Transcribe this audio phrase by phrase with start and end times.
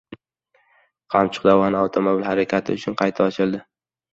[1.15, 3.63] "Qamchiq" dovoni avtomobil harakati uchun qayta ochildi